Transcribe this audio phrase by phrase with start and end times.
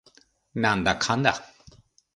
[0.55, 1.45] なんだかんだ